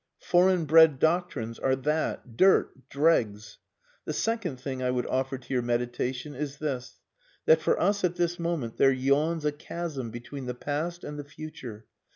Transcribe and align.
Foreign 0.19 0.65
bred 0.65 0.97
doctrines 0.97 1.59
are 1.59 1.75
that. 1.75 2.35
Dirt! 2.35 2.89
Dregs! 2.89 3.59
The 4.05 4.13
second 4.13 4.59
thing 4.59 4.81
I 4.81 4.89
would 4.89 5.05
offer 5.05 5.37
to 5.37 5.53
your 5.53 5.61
meditation 5.61 6.33
is 6.33 6.57
this: 6.57 6.99
that 7.45 7.61
for 7.61 7.79
us 7.79 8.03
at 8.03 8.15
this 8.15 8.39
moment 8.39 8.77
there 8.77 8.91
yawns 8.91 9.45
a 9.45 9.51
chasm 9.51 10.09
between 10.09 10.47
the 10.47 10.55
past 10.55 11.03
and 11.03 11.19
the 11.19 11.23
future. 11.23 11.85